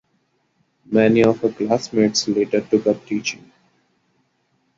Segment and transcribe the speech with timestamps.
[0.87, 3.51] Many of her classmates later took up teaching.